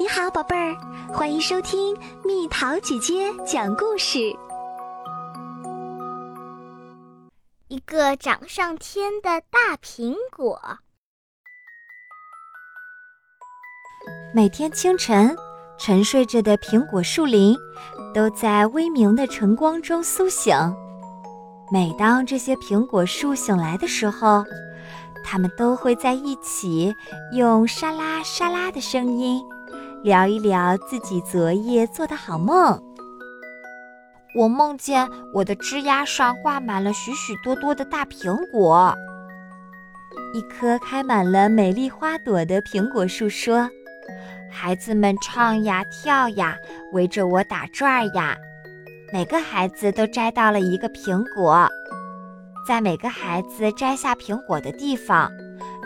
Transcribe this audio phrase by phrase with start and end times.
[0.00, 0.76] 你好，宝贝儿，
[1.12, 4.32] 欢迎收听蜜桃姐姐讲故事。
[7.66, 10.60] 一个长上天的大苹果。
[14.32, 15.36] 每天清晨，
[15.76, 17.56] 沉睡着的苹果树林
[18.14, 20.54] 都在微明的晨光中苏醒。
[21.72, 24.44] 每当这些苹果树醒来的时候，
[25.24, 26.94] 它们都会在一起
[27.32, 29.44] 用沙拉沙拉的声音。
[30.04, 32.80] 聊一聊自己昨夜做的好梦。
[34.34, 38.94] 我梦见我的枝丫上挂满了许许多多的大苹果。
[40.32, 43.68] 一棵开满了美丽花朵的苹果树说
[44.52, 46.56] ：“孩子们唱呀跳呀，
[46.92, 48.36] 围着我打转呀。
[49.12, 51.66] 每个孩子都摘到了一个苹果，
[52.66, 55.32] 在每个孩子摘下苹果的地方，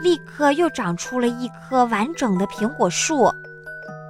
[0.03, 3.33] 立刻又长出了一棵完整的苹果树。”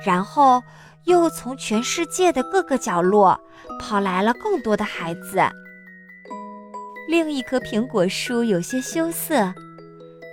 [0.05, 0.63] 然后，
[1.05, 3.39] 又从全世界的各个角落
[3.81, 5.41] 跑来了更多的孩子。
[7.09, 9.53] 另一棵苹果树有些羞涩，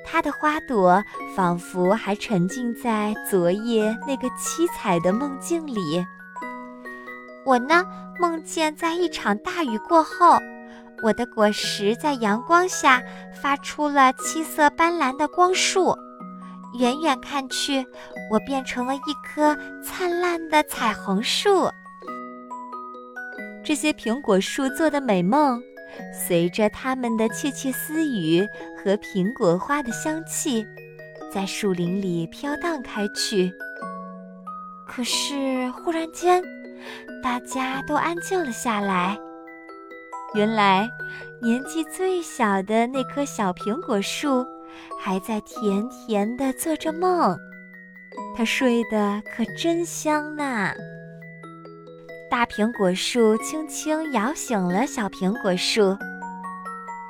[0.06, 1.04] 它的花朵
[1.36, 6.06] 仿佛还沉浸在昨夜那个七彩的梦境里。
[7.46, 7.84] 我呢，
[8.20, 10.38] 梦见在一场大雨过后，
[11.02, 13.02] 我的果实在阳光下
[13.42, 15.98] 发出了七色斑斓的光束。
[16.78, 17.86] 远远看去，
[18.30, 21.70] 我变成了一棵灿烂的彩虹树。
[23.64, 25.62] 这些苹果树做的美梦，
[26.14, 28.48] 随着它们的窃窃私语
[28.78, 30.66] 和苹果花的香气，
[31.32, 33.52] 在树林里飘荡开去。
[34.88, 36.44] 可是，忽然间，
[37.22, 39.18] 大家都安静了下来。
[40.34, 40.90] 原来，
[41.42, 44.46] 年纪最小的那棵小苹果树。
[45.00, 47.38] 还在甜甜地做着梦，
[48.36, 50.72] 他睡得可真香呢。
[52.30, 55.98] 大苹果树轻轻摇醒了小苹果树，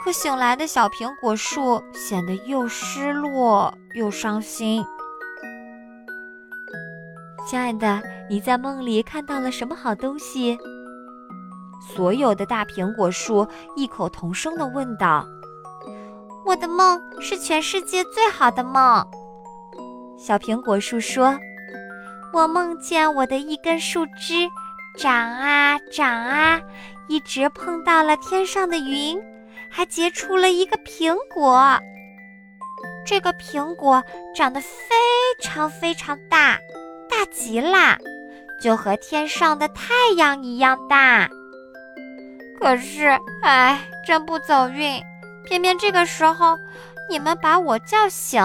[0.04, 4.84] 可醒来的小苹果树显得又失落又伤心。
[7.48, 10.58] 亲爱的，你在梦里看到了什么好东西？
[11.82, 15.26] 所有的大苹果树异口同声地问道。
[16.50, 19.06] 我的梦是全世界最好的梦。
[20.18, 21.38] 小苹果树说
[22.34, 24.50] ：“我梦见我的一根树枝
[24.98, 26.60] 长啊长啊，
[27.08, 29.22] 一直碰到了天上的云，
[29.70, 31.80] 还结出了一个苹果。
[33.06, 34.04] 这个苹果
[34.36, 34.96] 长得非
[35.44, 36.58] 常非常大，
[37.08, 37.96] 大极了，
[38.60, 41.30] 就和天上的太阳一样大。
[42.60, 45.00] 可是，唉，真不走运。”
[45.50, 46.56] 偏偏这个时候，
[47.10, 48.40] 你们把我叫醒。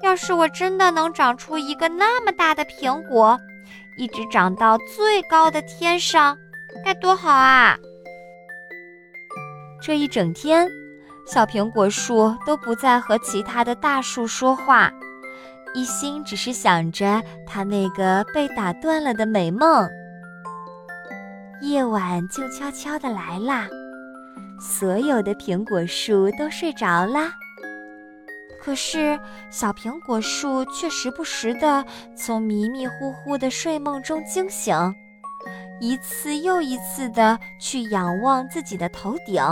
[0.00, 3.38] 要是我真的能长出一个那么大的苹果，
[3.98, 6.34] 一直长到最高的天上，
[6.82, 7.76] 该多好啊！
[9.82, 10.66] 这一整天，
[11.26, 14.90] 小苹果树都不再和其他的大树说话，
[15.74, 19.86] 一心只是想着它那个被打断了的美梦。
[21.60, 23.68] 夜晚就悄悄地来啦。
[24.60, 27.32] 所有的苹果树都睡着了，
[28.60, 29.18] 可是
[29.50, 31.84] 小苹果树却时不时地
[32.16, 34.74] 从迷迷糊糊的睡梦中惊醒，
[35.80, 39.42] 一次又一次地去仰望自己的头顶。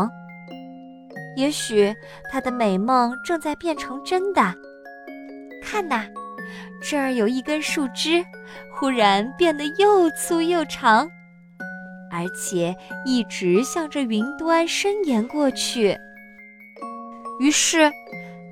[1.36, 1.94] 也许
[2.30, 4.54] 它的美梦正在变成真的。
[5.62, 6.04] 看呐，
[6.80, 8.24] 这儿有一根树枝，
[8.72, 11.08] 忽然变得又粗又长。
[12.10, 15.96] 而且一直向着云端伸延过去。
[17.38, 17.90] 于是，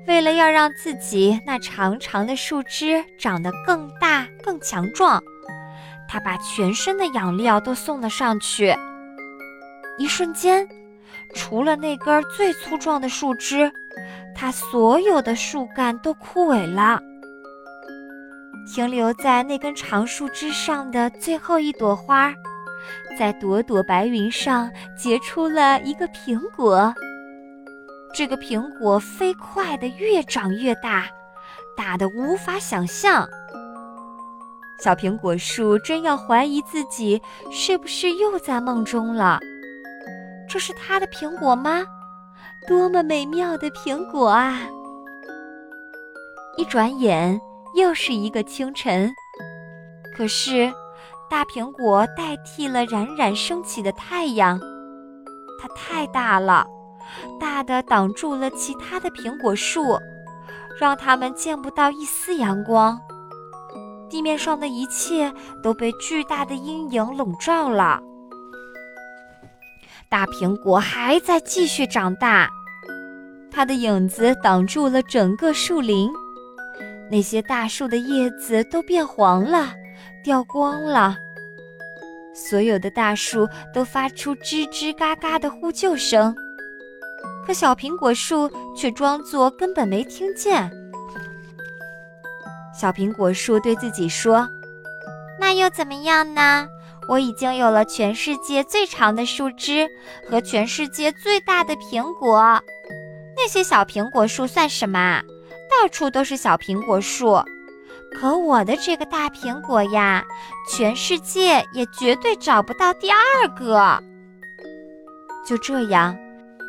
[0.07, 5.21] 为了要让自己那长长的树枝长得更大、更强壮，
[6.07, 8.75] 他把全身的养料都送了上去。
[9.99, 10.67] 一瞬间，
[11.35, 13.71] 除了那根最粗壮的树枝，
[14.35, 16.99] 它所有的树干都枯萎了。
[18.73, 22.33] 停留在那根长树枝上的最后一朵花。
[23.17, 26.93] 在朵朵白云上结出了一个苹果。
[28.13, 31.07] 这个苹果飞快地越长越大，
[31.77, 33.27] 大得无法想象。
[34.79, 37.21] 小苹果树真要怀疑自己
[37.51, 39.39] 是不是又在梦中了。
[40.47, 41.85] 这是它的苹果吗？
[42.67, 44.67] 多么美妙的苹果啊！
[46.57, 47.39] 一转眼
[47.75, 49.13] 又是一个清晨，
[50.15, 50.73] 可是。
[51.29, 54.59] 大苹果代替了冉冉升起的太阳，
[55.61, 56.65] 它太大了，
[57.39, 59.97] 大的挡住了其他的苹果树，
[60.79, 62.99] 让它们见不到一丝阳光。
[64.09, 65.31] 地面上的一切
[65.61, 68.01] 都被巨大的阴影笼罩了。
[70.09, 72.49] 大苹果还在继续长大，
[73.51, 76.09] 它的影子挡住了整个树林。
[77.11, 79.67] 那些大树的叶子都变黄了，
[80.23, 81.17] 掉光了。
[82.33, 86.33] 所有的大树都发出吱吱嘎嘎的呼救声，
[87.45, 90.71] 可小苹果树却装作根本没听见。
[92.73, 94.47] 小苹果树对自己说
[95.37, 96.67] ：“那又怎么样呢？
[97.09, 99.89] 我已经有了全世界最长的树枝
[100.29, 102.61] 和全世界最大的苹果，
[103.35, 105.21] 那些小苹果树算什么？
[105.69, 107.43] 到处都是小苹果树。”
[108.13, 110.25] 可我的这个大苹果呀，
[110.67, 114.01] 全世界也绝对找不到第二个。
[115.45, 116.17] 就这样，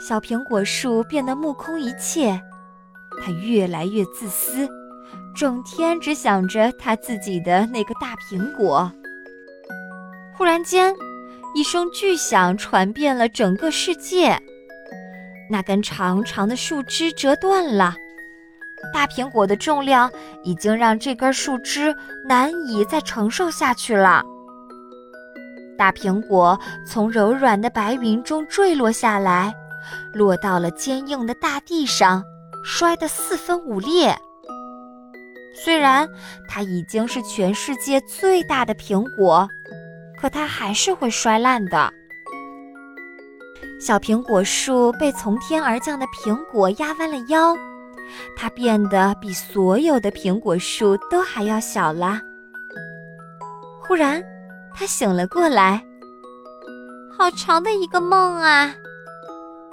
[0.01, 2.41] 小苹果树变得目空一切，
[3.21, 4.69] 它越来越自私，
[5.35, 8.91] 整天只想着它自己的那个大苹果。
[10.37, 10.95] 忽然间，
[11.55, 14.41] 一声巨响传遍了整个世界，
[15.51, 17.95] 那根长长的树枝折断了。
[18.93, 20.11] 大苹果的重量
[20.43, 21.95] 已经让这根树枝
[22.27, 24.23] 难以再承受下去了。
[25.79, 29.55] 大苹果从柔软的白云中坠落下来，
[30.13, 32.23] 落到了坚硬的大地上，
[32.65, 34.15] 摔得四分五裂。
[35.55, 36.09] 虽然
[36.49, 39.49] 它已经是全世界最大的苹果，
[40.21, 41.91] 可它还是会摔烂的。
[43.81, 47.57] 小苹果树被从天而降的苹果压弯了腰。
[48.37, 52.21] 它变得比所有的苹果树都还要小了。
[53.81, 54.23] 忽然，
[54.75, 55.85] 它醒了过来。
[57.17, 58.75] 好长的一个梦啊！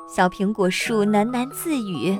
[0.09, 2.17] 小苹果树喃喃自语：“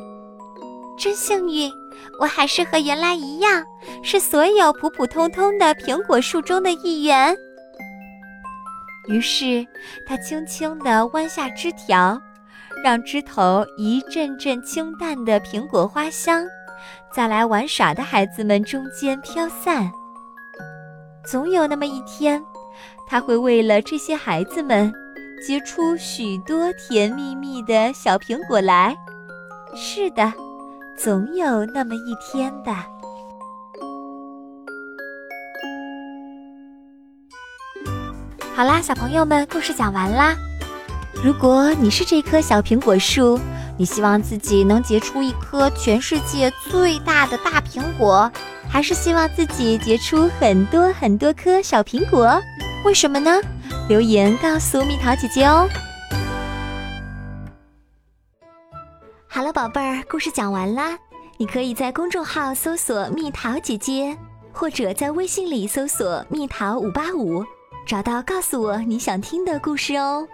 [0.98, 1.72] 真幸运，
[2.20, 3.64] 我还是和原来一样，
[4.04, 7.36] 是所有普普通通的苹果树中的一员。”
[9.08, 9.66] 于是，
[10.06, 12.22] 它轻轻地弯下枝条。
[12.84, 16.46] 让枝头一阵阵清淡的苹果花香，
[17.12, 19.92] 在来玩耍的孩子们中间飘散。
[21.26, 22.42] 总有那么一天，
[23.08, 24.94] 他会为了这些孩子们，
[25.46, 28.96] 结出许多甜蜜蜜的小苹果来。
[29.76, 30.32] 是的，
[30.98, 32.74] 总有那么一天的。
[38.56, 40.36] 好啦，小朋友们，故事讲完啦。
[41.24, 43.40] 如果你是这棵小苹果树，
[43.76, 48.32] 你希望自己能结出一颗全世界最大的大苹果，
[48.70, 52.40] 还是希望自己结出很多很多颗小苹果？
[52.86, 53.42] 为什么呢？
[53.90, 55.68] 留言告诉蜜桃姐姐哦。
[59.28, 60.98] 好了，宝贝儿，故事讲完啦。
[61.38, 64.16] 你可以在公众号搜索“蜜桃姐姐”，
[64.54, 67.44] 或者在微信里搜索“蜜桃五八五”，
[67.88, 70.28] 找到告诉我你想听的故事哦。